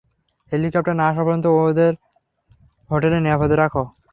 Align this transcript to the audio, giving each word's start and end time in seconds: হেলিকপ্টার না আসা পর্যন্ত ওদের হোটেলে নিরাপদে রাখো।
হেলিকপ্টার 0.51 0.95
না 0.95 1.05
আসা 1.09 1.21
পর্যন্ত 1.25 1.45
ওদের 1.59 1.93
হোটেলে 2.89 3.17
নিরাপদে 3.19 3.55
রাখো। 3.57 3.83